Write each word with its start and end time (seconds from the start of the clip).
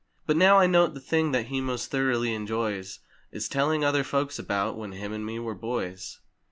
But 0.25 0.35
now 0.35 0.57
I 0.57 0.65
note 0.65 0.95
the 0.95 0.99
thing 0.99 1.31
that 1.31 1.49
he 1.49 1.61
most 1.61 1.91
thoroughly 1.91 2.33
enjoys 2.33 3.01
Is 3.31 3.47
telling 3.47 3.85
other 3.85 4.03
folks 4.03 4.39
about, 4.39 4.75
"When 4.75 4.93
him 4.93 5.13
and 5.13 5.23
me 5.23 5.37
were 5.37 5.53
boys!" 5.53 6.21